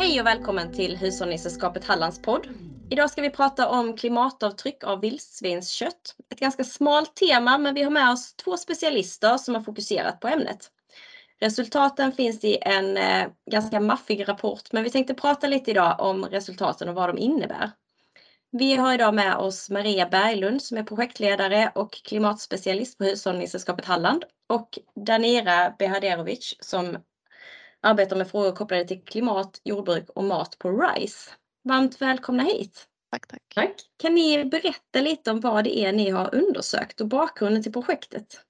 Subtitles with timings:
[0.00, 2.46] Hej och välkommen till Hushållningssällskapet Hallands podd.
[2.90, 6.16] Idag ska vi prata om klimatavtryck av vildsvinskött.
[6.32, 10.28] Ett ganska smalt tema, men vi har med oss två specialister som har fokuserat på
[10.28, 10.70] ämnet.
[11.40, 16.24] Resultaten finns i en eh, ganska maffig rapport, men vi tänkte prata lite idag om
[16.24, 17.70] resultaten och vad de innebär.
[18.50, 24.24] Vi har idag med oss Maria Berglund som är projektledare och klimatspecialist på Hushållningssällskapet Halland
[24.48, 26.98] och Danira Behaderovic som
[27.82, 31.30] arbetar med frågor kopplade till klimat, jordbruk och mat på RISE.
[31.64, 32.86] Varmt välkomna hit!
[33.10, 33.42] Tack, tack.
[33.54, 33.76] tack.
[33.96, 38.44] Kan ni berätta lite om vad det är ni har undersökt och bakgrunden till projektet?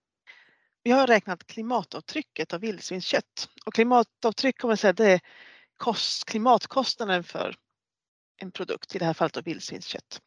[0.82, 5.20] Vi har räknat klimatavtrycket av vildsvinskött och klimatavtryck kommer säga det är
[5.76, 7.56] kost, klimatkostnaden för
[8.36, 10.20] en produkt, i det här fallet av vildsvinskött.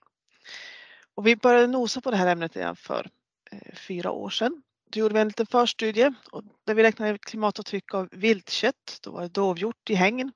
[1.16, 3.10] Och vi började nosa på det här ämnet redan för
[3.52, 4.64] eh, fyra år sedan.
[4.94, 9.00] Då gjorde vi en liten förstudie och där vi räknade klimatavtryck av viltkött.
[9.02, 10.32] Då var det dovhjort i hägn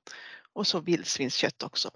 [0.52, 1.90] och så vildsvinskött också.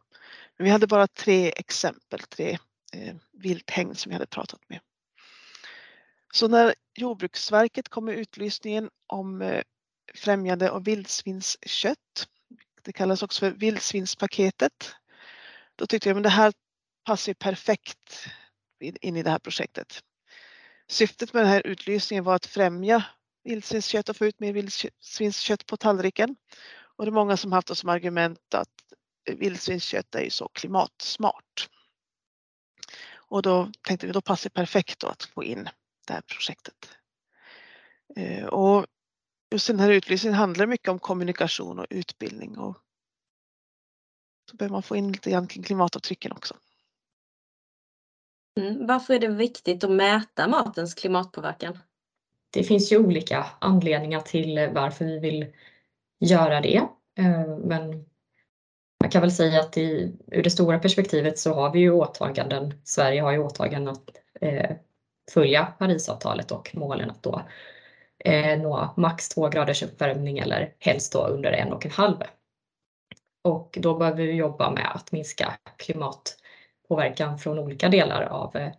[0.57, 2.59] Men vi hade bara tre exempel, tre
[2.93, 4.81] eh, vilthägn som vi hade pratat med.
[6.35, 9.63] Så när Jordbruksverket kom med utlysningen om eh,
[10.15, 12.29] främjande av vildsvinskött,
[12.83, 14.95] det kallas också för vildsvinspaketet,
[15.77, 16.53] då tyckte jag att det här
[17.05, 18.27] passar perfekt
[18.81, 20.03] in i det här projektet.
[20.93, 23.05] Syftet med den här utlysningen var att främja
[23.45, 26.37] vildsvinskött och få ut mer vildsvinskött på tallriken.
[26.97, 28.69] Och det är många som haft det som argument att
[29.31, 31.69] vildsvinskött är ju så klimatsmart.
[33.15, 35.69] Och då tänkte vi då passar det perfekt då att få in
[36.07, 36.91] det här projektet.
[38.17, 38.87] Eh, och
[39.51, 42.79] just den här utlysningen handlar mycket om kommunikation och utbildning och
[44.51, 46.57] så behöver man få in lite grann kring klimatavtrycken också.
[48.61, 48.87] Mm.
[48.87, 51.79] Varför är det viktigt att mäta matens klimatpåverkan?
[52.51, 55.47] Det finns ju olika anledningar till varför vi vill
[56.21, 56.77] göra det.
[57.19, 58.05] Eh, men
[59.01, 62.75] man kan väl säga att i, ur det stora perspektivet så har vi ju åtaganden,
[62.85, 64.11] Sverige har ju åtaganden att
[64.41, 64.71] eh,
[65.31, 67.43] följa Parisavtalet och målen att då
[68.25, 72.17] eh, nå max två graders uppvärmning eller helst då under en och en halv.
[73.45, 75.55] Och då behöver vi jobba med att minska
[76.93, 78.73] påverkan från olika delar av, eh,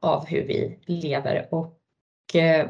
[0.00, 1.48] av hur vi lever.
[1.50, 1.80] Och
[2.34, 2.68] eh,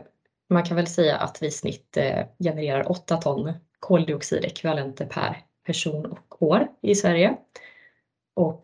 [0.50, 6.06] man kan väl säga att vi i snitt eh, genererar 8 ton koldioxidekvivalenter per person
[6.06, 7.36] och år i Sverige.
[8.34, 8.62] Och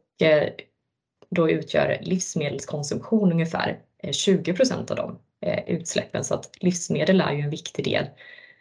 [1.30, 3.80] då utgör livsmedelskonsumtion ungefär
[4.10, 5.18] 20 procent av de
[5.66, 6.24] utsläppen.
[6.24, 8.06] Så att livsmedel är ju en viktig del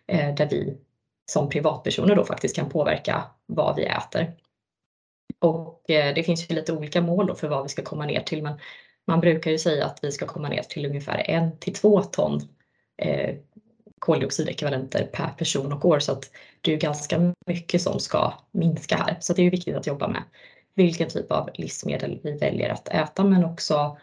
[0.07, 0.77] där vi
[1.25, 4.33] som privatpersoner då faktiskt kan påverka vad vi äter.
[5.41, 8.21] Och eh, det finns ju lite olika mål då för vad vi ska komma ner
[8.21, 8.59] till, men
[9.07, 12.41] man brukar ju säga att vi ska komma ner till ungefär en till två ton
[12.97, 13.35] eh,
[13.99, 16.31] koldioxidekvivalenter per person och år så att
[16.61, 19.17] det är ganska mycket som ska minska här.
[19.19, 20.23] Så det är viktigt att jobba med
[20.73, 23.97] vilken typ av livsmedel vi väljer att äta men också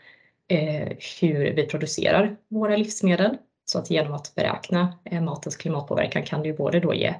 [0.48, 0.88] eh,
[1.20, 6.52] hur vi producerar våra livsmedel så att genom att beräkna eh, matens klimatpåverkan kan du
[6.52, 7.14] både då ge,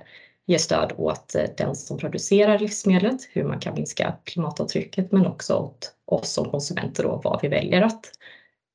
[0.49, 5.55] ge stöd åt eh, den som producerar livsmedlet, hur man kan minska klimatavtrycket, men också
[5.57, 8.11] åt oss som konsumenter då, vad vi väljer att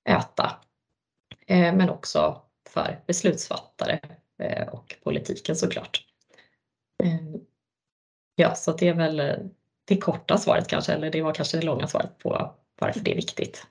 [0.09, 0.51] äta.
[1.47, 4.00] Eh, men också för beslutsfattare
[4.72, 6.06] och politiken såklart.
[8.35, 9.22] Ja, så det är väl
[9.85, 13.16] det korta svaret kanske, eller det var kanske det långa svaret på varför det är
[13.16, 13.67] viktigt.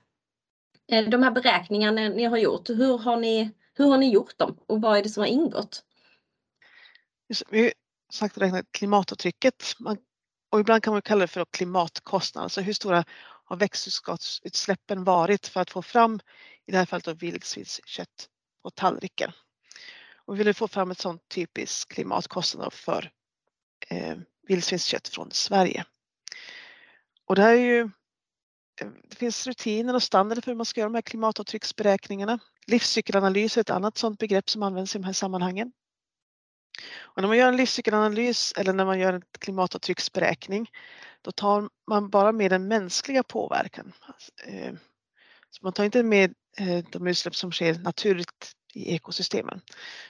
[0.87, 4.81] De här beräkningarna ni har gjort, hur har ni hur har ni gjort dem och
[4.81, 5.83] vad är det som har ingått?
[7.49, 7.73] Vi
[8.13, 9.75] sagt räknat klimatavtrycket
[10.51, 13.03] och ibland kan man kalla det för klimatkostnad, alltså hur stora
[13.43, 16.19] har växthusgasutsläppen varit för att få fram,
[16.65, 18.29] i det här fallet vildsvinskött
[18.63, 19.31] på tallriken.
[20.15, 23.11] Och vi ville få fram ett sådant typiskt klimatkostnad för
[23.89, 25.85] eh, vildsvinskött från Sverige.
[27.25, 27.81] Och det här är ju
[28.81, 32.39] eh, det finns rutiner och standarder för hur man ska göra de här klimatavtrycksberäkningarna.
[32.67, 35.71] Livscykelanalys är ett annat sådant begrepp som används i de här sammanhangen.
[37.01, 40.69] Och när man gör en livscykelanalys eller när man gör en klimatavtrycksberäkning
[41.21, 43.93] då tar man bara med den mänskliga påverkan.
[44.01, 44.73] Alltså, eh,
[45.49, 49.61] så man tar inte med eh, de utsläpp som sker naturligt i ekosystemen.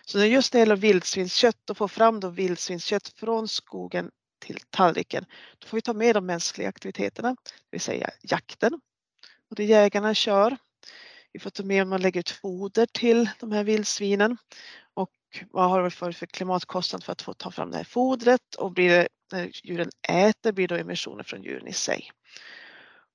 [0.05, 5.25] Så när just det gäller vildsvinskött och få fram då vildsvinskött från skogen till tallriken,
[5.59, 8.73] då får vi ta med de mänskliga aktiviteterna, det vill säga jakten.
[9.49, 10.57] Och det jägarna kör
[11.33, 14.37] vi får ta med om man lägger ut foder till de här vildsvinen
[14.93, 15.11] och
[15.51, 18.71] vad har det för, för klimatkostnad för att få ta fram det här fodret och
[18.71, 22.11] blir det, när djuren äter blir det emissioner från djuren i sig.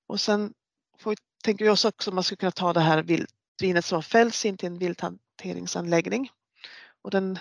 [0.06, 0.54] Och sen
[0.98, 1.14] får
[1.44, 4.44] tänker vi oss också om man skulle kunna ta det här vildsvinet som har fällts
[4.44, 6.30] in till en vilthanteringsanläggning
[7.02, 7.38] och den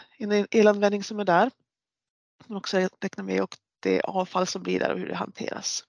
[0.51, 1.51] elanvändning som är där.
[2.47, 5.83] Men också räkna med och det avfall som blir där och hur det hanteras.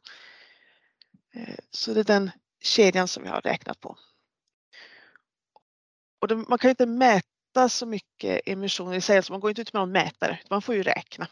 [1.35, 2.31] Eh, så det är den
[2.61, 3.99] kedjan som vi har räknat på.
[6.21, 7.38] Och det, man kan inte mäta
[7.69, 10.75] så mycket emissioner i sig, så man går inte ut med någon mätare, man får
[10.75, 11.29] ju räkna.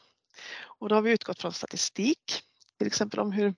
[0.62, 2.42] Och då har vi utgått från statistik,
[2.78, 3.54] till exempel om hur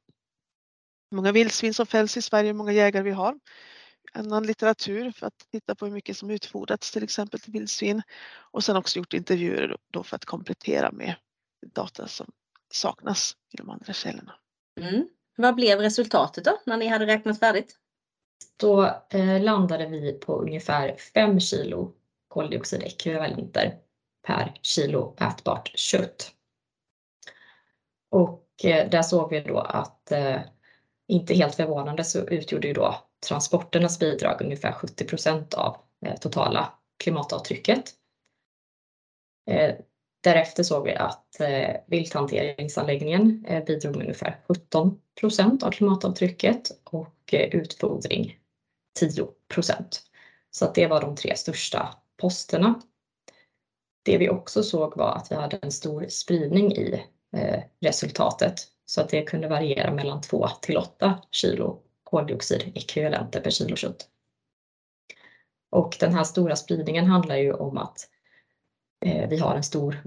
[1.10, 3.38] många vildsvin som fälls i Sverige, hur många jägare vi har.
[4.12, 8.02] Annan litteratur för att titta på hur mycket som utfodrats till exempel till vildsvin
[8.52, 11.14] och sen också gjort intervjuer då för att komplettera med
[11.74, 12.30] data som
[12.72, 14.34] saknas i de andra källorna.
[14.80, 15.08] Mm.
[15.36, 17.76] Vad blev resultatet då när ni hade räknat färdigt?
[18.56, 21.94] Då eh, landade vi på ungefär 5 kilo
[22.28, 23.78] koldioxidekvivalenter
[24.26, 26.32] per kilo ätbart kött.
[28.10, 30.40] Och eh, där såg vi då att eh,
[31.08, 32.94] inte helt förvånande så utgjorde ju då
[33.28, 35.76] transporternas bidrag ungefär 70 procent av
[36.06, 37.94] eh, totala klimatavtrycket.
[40.20, 41.40] Därefter såg vi att
[41.86, 48.38] vilthanteringsanläggningen bidrog med ungefär 17 procent av klimatavtrycket och utfodring
[48.98, 50.02] 10 procent.
[50.50, 52.80] Så att det var de tre största posterna.
[54.02, 57.04] Det vi också såg var att vi hade en stor spridning i
[57.36, 58.54] eh, resultatet
[58.84, 64.08] så att det kunde variera mellan 2 till 8 kilo koldioxidekvivalenter per kilo kött.
[65.70, 68.08] Och den här stora spridningen handlar ju om att
[69.04, 70.02] eh, vi har en stor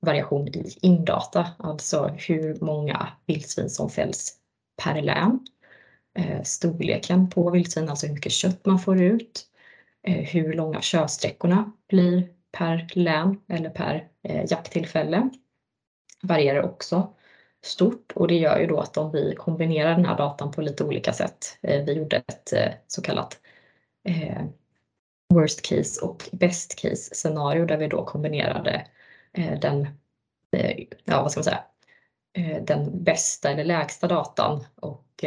[0.00, 4.36] variation i indata, alltså hur många vildsvin som fälls
[4.82, 5.46] per län.
[6.18, 9.46] Eh, storleken på vildsvin, alltså hur mycket kött man får ut.
[10.02, 15.30] Eh, hur långa körsträckorna blir per län eller per eh, jakttillfälle
[16.22, 17.14] varierar också
[17.62, 20.84] stort och det gör ju då att om vi kombinerar den här datan på lite
[20.84, 21.58] olika sätt.
[21.62, 23.40] Eh, vi gjorde ett eh, så kallat
[24.08, 24.42] eh,
[25.34, 28.86] worst case och best case scenario där vi då kombinerade
[29.32, 29.88] eh, den,
[31.04, 31.64] ja vad ska man säga,
[32.60, 35.24] den bästa eller lägsta datan och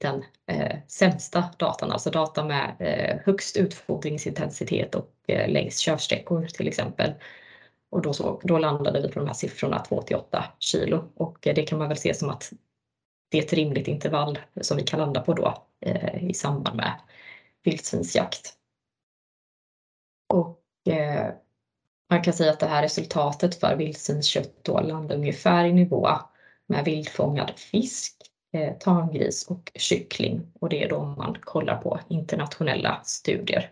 [0.00, 6.68] den eh, sämsta datan, alltså data med eh, högst utfodringsintensitet och eh, längst körsträckor till
[6.68, 7.14] exempel.
[7.90, 11.38] Och då, så, då landade vi på de här siffrorna 2 till 8 kilo och
[11.42, 12.52] det kan man väl se som att
[13.30, 17.00] det är ett rimligt intervall som vi kan landa på då eh, i samband med
[17.62, 18.54] vildsvinsjakt.
[20.28, 21.32] Och eh,
[22.10, 26.08] man kan säga att det här resultatet för vildsvinskött då landar ungefär i nivå
[26.66, 28.16] med vildfångad fisk,
[28.52, 33.70] eh, tamgris och kyckling och det är då man kollar på internationella studier.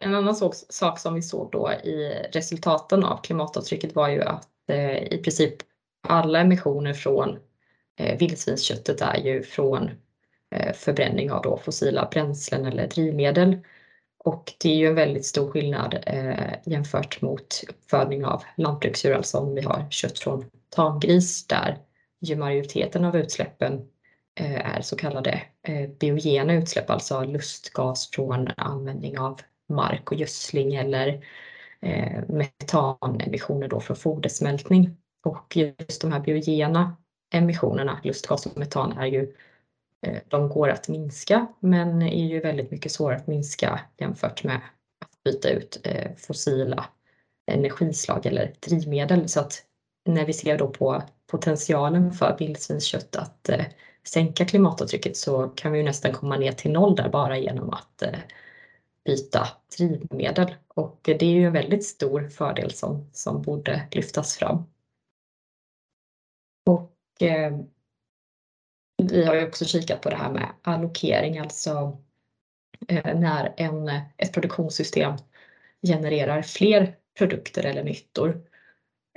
[0.00, 0.36] En annan
[0.68, 5.54] sak som vi såg då i resultaten av klimatavtrycket var ju att eh, i princip
[6.08, 7.38] alla emissioner från
[7.98, 9.90] eh, vildsvinsköttet är ju från
[10.54, 13.58] eh, förbränning av då fossila bränslen eller drivmedel.
[14.18, 19.38] Och det är ju en väldigt stor skillnad eh, jämfört mot uppfödning av lantbruksdjur, alltså
[19.38, 21.78] om vi har kött från tamgris där
[22.20, 23.88] ju majoriteten av utsläppen
[24.40, 30.74] eh, är så kallade eh, biogena utsläpp, alltså lustgas från användning av mark och gödsling
[30.74, 31.24] eller
[31.80, 34.96] eh, metanemissioner då från fodersmältning.
[35.24, 36.96] Och just de här biogena
[37.34, 39.34] emissionerna, lustgas och metan, är ju,
[40.28, 44.56] de går att minska men är ju väldigt mycket svårare att minska jämfört med
[45.00, 45.86] att byta ut
[46.16, 46.86] fossila
[47.46, 49.28] energislag eller drivmedel.
[49.28, 49.62] Så att
[50.04, 53.64] när vi ser då på potentialen för vildsvinskött att eh,
[54.04, 58.02] sänka klimatavtrycket så kan vi ju nästan komma ner till noll där bara genom att
[58.02, 58.18] eh,
[59.04, 64.64] byta drivmedel och det är ju en väldigt stor fördel som, som borde lyftas fram.
[66.66, 67.58] Och eh,
[69.02, 71.98] vi har ju också kikat på det här med allokering, alltså
[72.88, 75.14] eh, när en, ett produktionssystem
[75.86, 78.42] genererar fler produkter eller nyttor.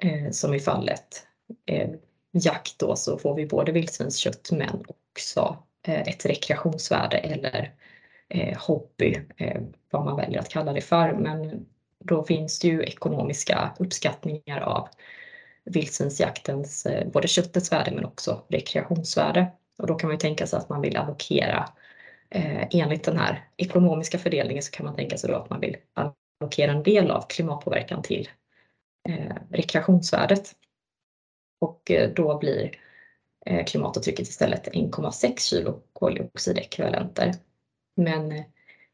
[0.01, 1.27] Eh, som i fallet
[1.65, 1.89] eh,
[2.31, 7.73] jakt då så får vi både vildsvinskött men också eh, ett rekreationsvärde eller
[8.29, 11.13] eh, hobby, eh, vad man väljer att kalla det för.
[11.13, 11.65] Men
[11.99, 14.89] då finns det ju ekonomiska uppskattningar av
[15.65, 19.47] vildsvinsjaktens, eh, både köttets värde men också rekreationsvärde.
[19.77, 21.69] Och då kan man ju tänka sig att man vill allokera
[22.29, 25.77] eh, enligt den här ekonomiska fördelningen så kan man tänka sig då att man vill
[25.93, 28.29] allokera en del av klimatpåverkan till
[29.09, 30.55] eh, rekreationsvärdet.
[31.59, 32.79] Och eh, då blir
[33.45, 37.33] eh, klimatavtrycket istället 1,6 kilo koldioxidekvivalenter
[37.95, 38.43] men eh,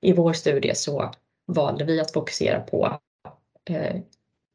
[0.02, 1.12] i vår studie så
[1.46, 3.00] valde vi att fokusera på
[3.70, 3.96] eh,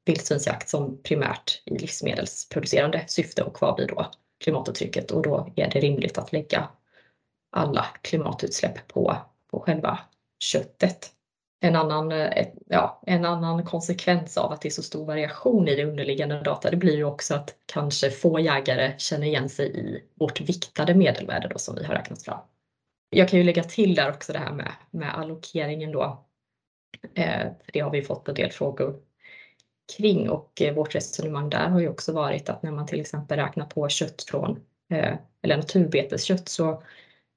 [0.04, 4.10] vildsvinsjakt som primärt i livsmedelsproducerande syfte och vad blir då
[4.44, 6.68] klimatavtrycket och då är det rimligt att lägga
[7.50, 9.16] alla klimatutsläpp på,
[9.50, 9.98] på själva
[10.38, 11.12] köttet
[11.60, 15.76] en annan, eh, ja, en annan konsekvens av att det är så stor variation i
[15.76, 20.02] det underliggande data, det blir ju också att kanske få jägare känner igen sig i
[20.14, 22.40] vårt viktade medelvärde då som vi har räknat fram.
[23.10, 26.26] Jag kan ju lägga till där också det här med, med allokeringen då.
[27.14, 29.00] Eh, det har vi fått en del frågor
[29.96, 33.38] kring och eh, vårt resonemang där har ju också varit att när man till exempel
[33.38, 34.60] räknar på kött från
[34.92, 36.82] eh, eller naturbeteskött så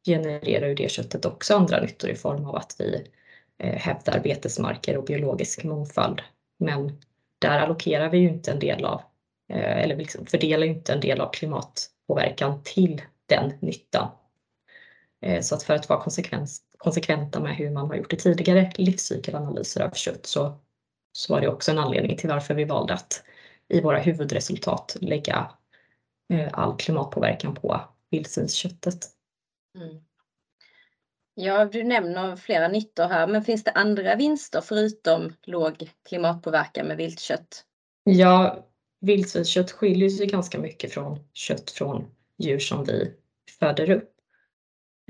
[0.05, 3.07] genererar ju det köttet också andra nyttor i form av att vi
[3.63, 6.21] Eh, hävdar betesmarker och biologisk mångfald.
[6.59, 7.01] Men
[7.39, 9.01] där allokerar vi ju inte en del av,
[9.49, 14.07] eh, eller liksom fördelar ju inte en del av klimatpåverkan till den nyttan.
[15.21, 16.03] Eh, så att för att vara
[16.77, 20.59] konsekventa med hur man har gjort i tidigare livscykelanalyser av kött så
[21.11, 23.23] så var det också en anledning till varför vi valde att
[23.67, 25.51] i våra huvudresultat lägga
[26.51, 29.07] all klimatpåverkan på vildsvinsköttet.
[29.77, 30.03] Mm.
[31.35, 36.97] Ja, du nämner flera nyttor här, men finns det andra vinster förutom låg klimatpåverkan med
[36.97, 37.65] viltkött?
[38.03, 38.67] Ja,
[38.99, 43.13] vildsvinskött skiljer sig ganska mycket från kött från djur som vi
[43.59, 44.09] föder upp.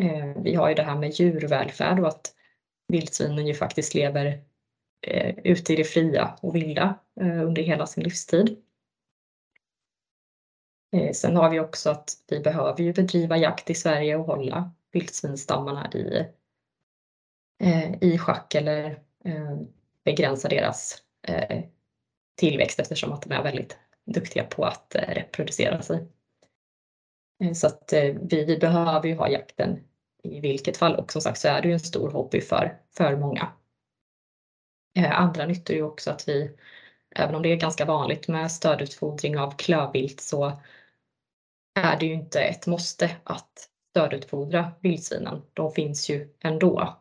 [0.02, 2.34] Eh, vi har ju det här med djurvälfärd och att
[2.88, 4.44] vildsvinen ju faktiskt lever
[5.08, 8.58] eh, ute i det fria och vilda eh, under hela sin livstid.
[10.96, 14.72] Eh, sen har vi också att vi behöver ju bedriva jakt i Sverige och hålla
[14.94, 16.26] vildsvinsstammarna i,
[17.64, 18.86] eh, i schack eller
[19.26, 19.58] eh,
[20.04, 21.64] begränsa deras eh,
[22.36, 26.08] tillväxt eftersom att de är väldigt duktiga på att eh, reproducera sig.
[27.44, 29.84] Eh, så att eh, vi, vi behöver ju ha jakten
[30.24, 33.16] i vilket fall och som sagt så är det ju en stor hobby för, för
[33.16, 33.54] många.
[34.98, 36.58] Eh, andra nyttor är också att vi,
[37.16, 40.62] även om det är ganska vanligt med stödutfodring av klövvilt så
[41.76, 45.42] är det ju inte ett måste att stödutfodra vildsvinen.
[45.54, 46.98] De finns ju ändå.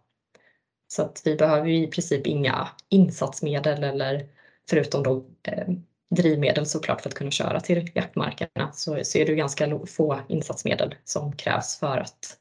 [0.89, 4.27] Så att vi behöver i princip inga insatsmedel eller
[4.71, 5.69] förutom då eh,
[6.17, 10.95] drivmedel såklart för att kunna köra till jaktmarkerna så, så är det ganska få insatsmedel
[11.05, 12.37] som krävs för att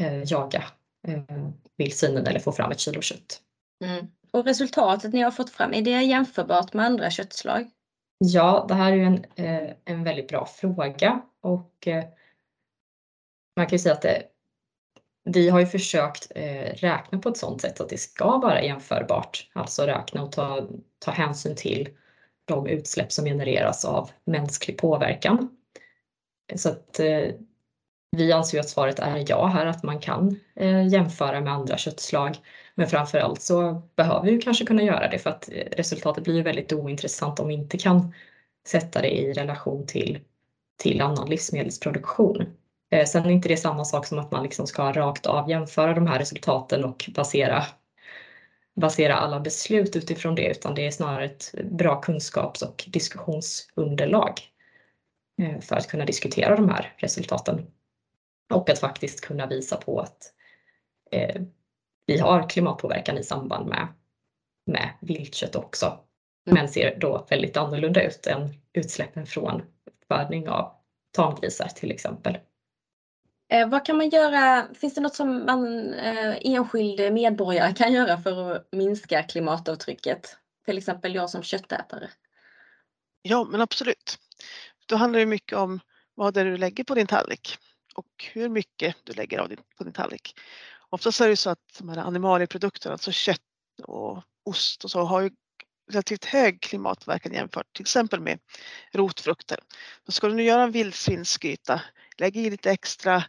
[0.00, 0.64] eh, jaga
[1.08, 1.22] eh,
[1.76, 3.40] vildsvinen eller få fram ett kilo kött.
[3.84, 4.06] Mm.
[4.30, 7.70] Och resultatet ni har fått fram, är det jämförbart med andra köttslag?
[8.18, 12.04] Ja, det här är ju en, eh, en väldigt bra fråga och eh,
[13.58, 14.22] man kan ju säga att det,
[15.24, 19.50] vi har ju försökt eh, räkna på ett sådant sätt att det ska vara jämförbart,
[19.52, 21.88] alltså räkna och ta, ta hänsyn till
[22.44, 25.56] de utsläpp som genereras av mänsklig påverkan.
[26.56, 27.34] Så att eh,
[28.16, 31.76] vi anser ju att svaret är ja här, att man kan eh, jämföra med andra
[31.76, 32.36] köttslag.
[32.74, 36.42] Men framförallt så behöver vi kanske kunna göra det för att eh, resultatet blir ju
[36.42, 38.14] väldigt ointressant om vi inte kan
[38.68, 40.18] sätta det i relation till,
[40.76, 42.57] till annan livsmedelsproduktion.
[42.90, 45.94] Eh, sen är inte det samma sak som att man liksom ska rakt av jämföra
[45.94, 47.64] de här resultaten och basera,
[48.74, 54.32] basera alla beslut utifrån det, utan det är snarare ett bra kunskaps och diskussionsunderlag
[55.42, 57.66] eh, för att kunna diskutera de här resultaten.
[58.54, 60.32] Och att faktiskt kunna visa på att
[61.10, 61.42] eh,
[62.06, 63.88] vi har klimatpåverkan i samband med,
[64.66, 65.98] med viltkött också.
[66.50, 70.72] Men ser då väldigt annorlunda ut än utsläppen från uppfödning av
[71.12, 72.38] tamgrisar till exempel.
[73.48, 74.74] Eh, vad kan man göra?
[74.74, 80.36] Finns det något som man eh, enskild medborgare kan göra för att minska klimatavtrycket?
[80.64, 82.10] Till exempel jag som köttätare.
[83.22, 84.18] Ja, men absolut.
[84.86, 85.80] Då handlar det mycket om
[86.14, 87.58] vad det är du lägger på din tallrik
[87.94, 90.38] och hur mycket du lägger av din, på din tallrik.
[90.88, 93.40] Oftast är det så att de här animalieprodukterna, alltså kött
[93.82, 95.30] och ost och så, har ju
[95.90, 98.38] relativt hög klimatpåverkan jämfört till exempel med
[98.92, 99.58] rotfrukter.
[100.06, 101.82] Så ska du nu göra en vildsvinsgryta,
[102.18, 103.24] lägg i lite extra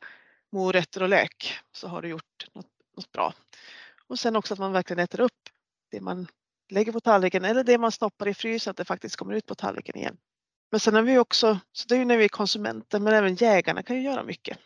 [0.51, 3.33] morötter och lök så har du gjort något, något bra.
[4.07, 5.49] Och sen också att man verkligen äter upp
[5.91, 6.27] det man
[6.69, 9.55] lägger på tallriken eller det man stoppar i frysen, att det faktiskt kommer ut på
[9.55, 10.17] tallriken igen.
[10.71, 13.35] Men sen har vi också, så det är ju när vi är konsumenter, men även
[13.35, 14.57] jägarna kan ju göra mycket.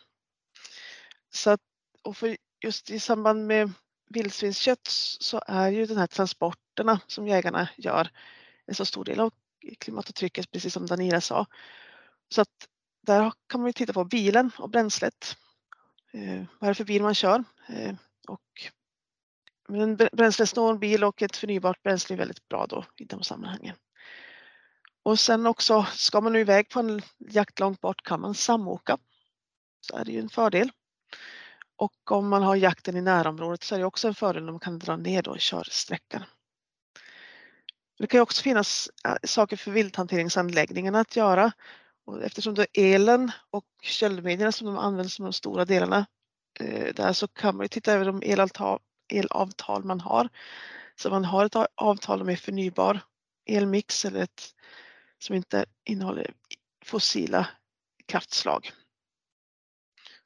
[1.34, 1.60] Så att,
[2.02, 3.72] och för just i samband med
[4.10, 4.86] vildsvinskött
[5.20, 6.06] så är ju den här
[6.74, 8.10] transporterna som jägarna gör
[8.66, 9.32] en så stor del av
[9.78, 11.46] klimatavtrycket, precis som Danila sa.
[12.28, 12.68] Så att
[13.06, 15.36] där kan man ju titta på bilen och bränslet.
[16.12, 17.44] Eh, vad är det för bil man kör?
[17.68, 17.94] Eh,
[18.28, 18.70] och
[19.68, 23.76] en bränslesnål bil och ett förnybart bränsle är väldigt bra då i de sammanhangen.
[25.04, 28.98] Och sen också, ska man nu iväg på en jakt långt bort kan man samåka.
[29.80, 30.70] Så är det ju en fördel.
[31.76, 34.60] Och om man har jakten i närområdet så är det också en fördel om man
[34.60, 36.24] kan dra ner då körsträckan.
[37.98, 41.52] Det kan också finnas äh, saker för vilthanteringsanläggningarna att göra.
[42.06, 46.06] Och eftersom det är elen och köldmedierna som de används som de stora delarna
[46.60, 50.28] eh, där så kan man ju titta över de elavtal, elavtal man har.
[50.96, 53.00] Så man har ett avtal med förnybar
[53.46, 54.54] elmix eller ett
[55.18, 56.34] som inte innehåller
[56.84, 57.48] fossila
[58.06, 58.72] kraftslag.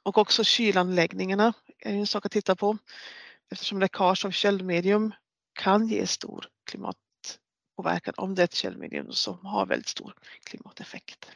[0.02, 2.78] Och också kylanläggningarna är en sak att titta på
[3.50, 5.14] eftersom läckage av källmedium
[5.52, 6.96] kan ge stor klimat
[7.78, 10.12] klimatpåverkan om det är ett källmedium som har väldigt stor
[10.44, 11.26] klimateffekt.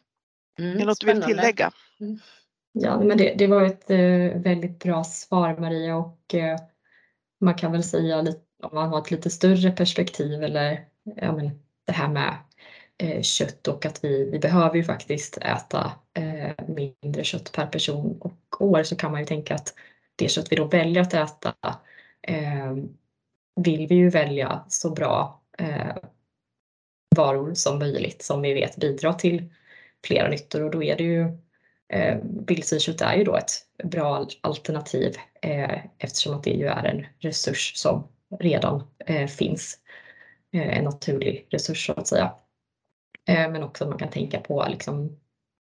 [0.59, 1.71] Mm, är det något du vill tillägga?
[2.01, 2.19] Mm.
[2.73, 6.59] Ja, men det, det var ett eh, väldigt bra svar Maria och eh,
[7.41, 10.85] man kan väl säga lite, om man har ett lite större perspektiv eller
[11.17, 11.51] ja, men
[11.87, 12.37] det här med
[12.99, 15.93] eh, kött och att vi, vi behöver ju faktiskt äta
[16.69, 19.75] mindre kött per person och år så kan man ju tänka att
[20.17, 21.55] det kött vi då väljer att äta
[23.57, 25.43] vill vi ju välja så bra
[27.13, 29.49] varor som möjligt som vi vet bidrar till
[30.07, 31.39] flera nyttor och då är det ju
[31.89, 33.53] eh, vildsvinskött är ju då ett
[33.85, 38.09] bra alternativ eh, eftersom att det ju är en resurs som
[38.41, 39.79] redan eh, finns.
[40.53, 42.35] Eh, en naturlig resurs så att säga.
[43.29, 45.21] Eh, men också att man kan tänka på liksom,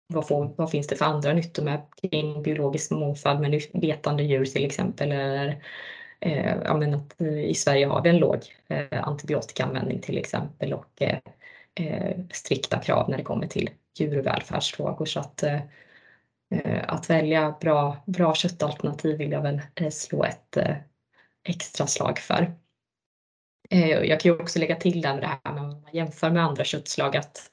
[0.07, 4.45] vad, får, vad finns det för andra nyttor med kring biologisk mångfald med betande djur
[4.45, 5.11] till exempel.
[5.11, 5.63] Eller,
[6.23, 11.17] eh, att eh, I Sverige har vi en låg eh, antibiotikaanvändning till exempel och eh,
[11.75, 15.05] eh strikta krav när det kommer till djurvälfärdsfrågor.
[15.05, 15.61] Så att, eh,
[16.49, 19.61] eh att välja bra, bra köttalternativ vill jag väl
[19.91, 20.57] slå ett
[21.43, 22.55] extra slag för.
[23.69, 26.43] Eh, jag kan ju också lägga till där med det här med att jämför med
[26.43, 27.51] andra köttslag att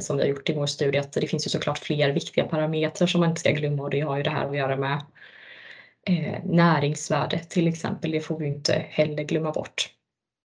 [0.00, 3.06] som vi har gjort i vår studie att det finns ju såklart fler viktiga parametrar
[3.06, 5.00] som man inte ska glömma och det har ju det här att göra med
[6.08, 8.10] eh, näringsvärde till exempel.
[8.10, 9.90] Det får vi inte heller glömma bort.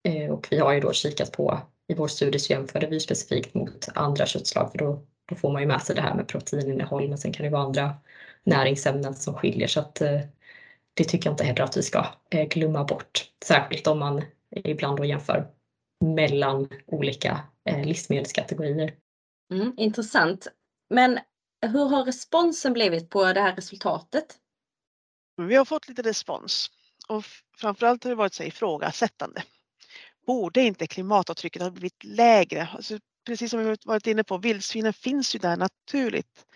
[0.08, 3.54] Eh, och vi har ju då kikat på i vår studie så jämförde vi specifikt
[3.54, 7.08] mot andra köttslag för då, då får man ju med sig det här med proteininnehåll
[7.08, 7.94] men sen kan det vara andra
[8.44, 10.20] näringsämnen som skiljer så att eh,
[10.94, 13.30] det tycker jag inte heller att vi ska eh, glömma bort.
[13.44, 15.48] Särskilt om man ibland då jämför
[16.04, 18.94] mellan olika eh, livsmedelskategorier.
[19.52, 20.46] Mm, intressant.
[20.94, 21.18] Men
[21.66, 24.36] hur har responsen blivit på det här resultatet?
[25.36, 26.70] Vi har fått lite respons
[27.08, 27.24] och
[27.58, 29.42] framförallt har det varit så ifrågasättande.
[30.26, 32.68] Borde inte klimatavtrycket ha blivit lägre?
[32.72, 36.46] Alltså, precis som vi varit inne på, vildsvinen finns ju där naturligt.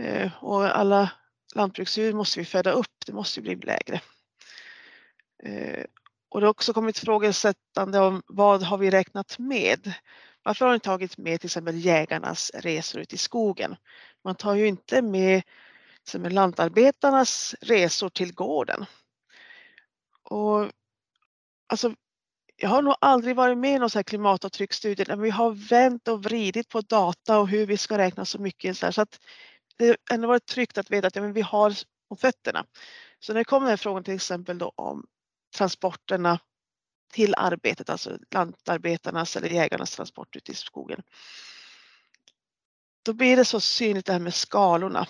[0.00, 1.12] Eh, och alla
[1.54, 4.00] lantbruksdjur måste vi föda upp, det måste ju bli lägre.
[5.42, 5.84] Eh,
[6.28, 9.92] och det har också kommit frågesättande om vad har vi räknat med?
[10.42, 13.76] Varför har ni tagit med till exempel jägarnas resor ut i skogen?
[14.24, 15.42] Man tar ju inte med
[16.08, 18.86] som är lantarbetarnas resor till gården.
[20.22, 20.70] Och
[21.66, 21.94] alltså,
[22.56, 26.68] jag har nog aldrig varit med i någon klimatavtrycksstudie där vi har vänt och vridit
[26.68, 28.78] på data och hur vi ska räkna så mycket.
[28.78, 29.20] Så att
[29.76, 31.74] det har ändå varit tryggt att veta att ja, men vi har
[32.08, 32.66] på fötterna.
[33.18, 35.06] Så när det kommer den här frågan till exempel då om
[35.56, 36.38] transporterna
[37.12, 41.02] till arbetet, alltså lantarbetarnas eller jägarnas transport ut i skogen.
[43.02, 45.06] Då blir det så synligt det här med skalorna.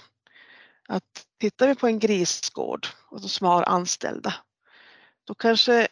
[0.88, 4.34] Att tittar vi på en grisgård och som har anställda,
[5.24, 5.88] då kanske,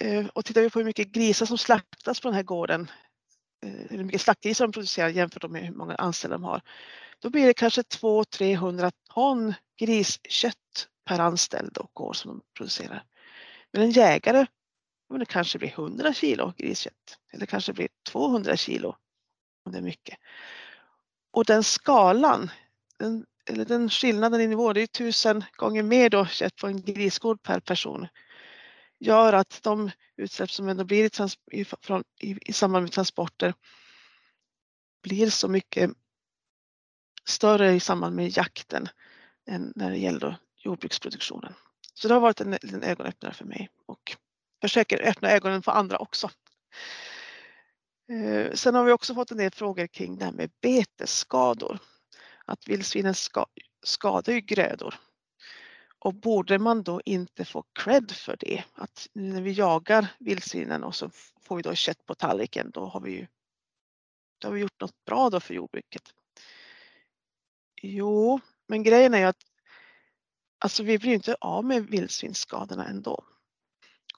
[0.00, 2.90] eh, och tittar vi på hur mycket grisar som slaktas på den här gården,
[3.66, 6.62] eh, hur mycket slaktgrisar de producerar jämfört med hur många anställda de har,
[7.18, 13.04] då blir det kanske 200-300 ton griskött per anställd och år som de producerar.
[13.72, 14.46] Men en jägare,
[15.18, 18.96] det kanske blir 100 kilo griskött eller kanske blir 200 kilo
[19.64, 20.18] om det är mycket.
[21.30, 22.50] Och den skalan,
[22.98, 26.82] den, eller den skillnaden i nivå, det är tusen gånger mer då kött på en
[26.82, 28.06] grisgård per person,
[28.98, 32.92] gör att de utsläpp som ändå blir i, trans, i, från, i, i samband med
[32.92, 33.54] transporter
[35.02, 35.90] blir så mycket
[37.24, 38.88] större i samband med jakten
[39.46, 41.54] än när det gäller jordbruksproduktionen.
[41.94, 44.16] Så det har varit en liten ögonöppnare för mig och
[44.60, 46.30] försöker öppna ögonen för andra också.
[48.12, 51.78] Eh, sen har vi också fått en del frågor kring det här med betesskador.
[52.48, 53.46] Att vildsvinen ska,
[53.82, 54.94] skadar ju grödor.
[55.98, 58.64] Och borde man då inte få cred för det?
[58.72, 61.10] Att när vi jagar vildsvinen och så
[61.42, 63.26] får vi då kött på tallriken, då har vi ju
[64.38, 66.02] då har vi gjort något bra då för jordbruket.
[67.82, 69.42] Jo, men grejen är ju att
[70.60, 73.24] Alltså vi blir inte av med vildsvinsskadorna ändå.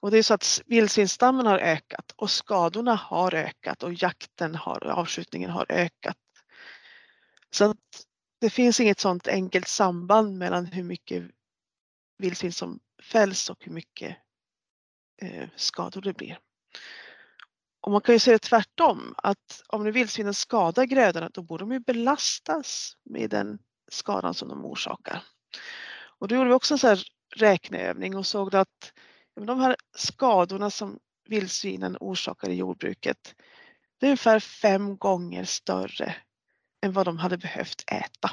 [0.00, 4.86] Och det är så att vildsvinsstammen har ökat och skadorna har ökat och jakten har,
[4.86, 6.16] avskjutningen har ökat.
[7.50, 8.06] Så att
[8.40, 11.24] det finns inget sådant enkelt samband mellan hur mycket
[12.18, 14.16] vildsvin som fälls och hur mycket
[15.22, 16.38] eh, skador det blir.
[17.80, 21.72] Och man kan ju säga tvärtom att om nu vildsvinen skadar grödorna då borde de
[21.72, 23.58] ju belastas med den
[23.90, 25.22] skadan som de orsakar.
[26.18, 27.02] Och då gjorde vi också en sån här
[27.36, 28.92] räkneövning och såg att
[29.34, 30.98] de här skadorna som
[31.28, 33.34] vildsvinen orsakar i jordbruket,
[33.98, 36.16] det är ungefär fem gånger större
[36.82, 38.30] än vad de hade behövt äta.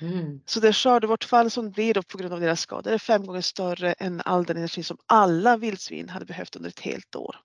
[0.00, 0.40] Mm.
[0.46, 3.92] Så det skördebortfall som blir då på grund av deras skador är fem gånger större
[3.92, 7.36] än all den energi som alla vildsvin hade behövt under ett helt år.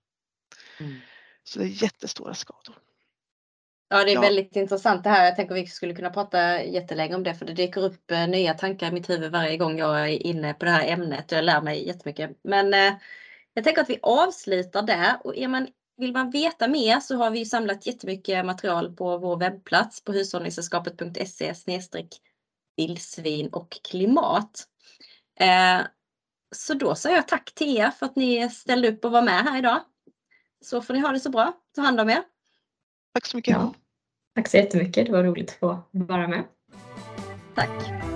[0.80, 1.00] Mm.
[1.44, 2.74] Så det är jättestora skador.
[3.88, 4.20] Ja, det är Ja.
[4.20, 5.24] väldigt intressant det här.
[5.24, 8.54] Jag tänker vi skulle kunna prata jättelänge om det för det dyker upp eh, nya
[8.54, 11.44] tankar i mitt huvud varje gång jag är inne på det här ämnet och jag
[11.44, 12.30] lär mig jättemycket.
[12.42, 12.94] Men eh,
[13.54, 15.68] jag tänker att vi avslutar där och är man,
[16.00, 21.54] vill man veta mer så har vi samlat jättemycket material på vår webbplats på hushållningssällskapet.se
[22.76, 24.66] vildsvin och klimat.
[25.40, 25.80] Eh,
[26.54, 29.44] så då säger jag tack till er för att ni ställde upp och var med
[29.44, 29.80] här idag.
[30.64, 31.52] Så får ni ha det så bra.
[31.74, 32.22] Ta hand om er.
[33.14, 33.52] Tack så mycket.
[33.52, 33.74] Ja.
[34.34, 35.06] Tack så jättemycket.
[35.06, 36.44] Det var roligt att få vara med.
[37.54, 38.09] Tack.